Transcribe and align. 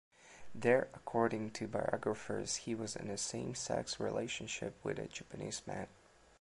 There, 0.55 0.87
according 0.95 1.51
to 1.51 1.67
biographers, 1.67 2.55
he 2.65 2.73
was 2.73 2.95
in 2.95 3.07
a 3.11 3.19
same-sex 3.19 3.99
relationship 3.99 4.83
with 4.83 4.97
a 4.97 5.05
Japanese 5.05 5.61
man. 5.67 5.89